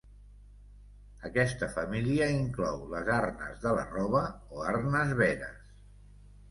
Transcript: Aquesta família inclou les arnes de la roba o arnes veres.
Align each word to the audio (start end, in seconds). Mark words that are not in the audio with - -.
Aquesta 1.29 1.69
família 1.75 2.31
inclou 2.39 2.81
les 2.95 3.13
arnes 3.19 3.63
de 3.67 3.75
la 3.81 3.85
roba 3.95 4.27
o 4.57 4.67
arnes 4.75 5.19
veres. 5.25 5.75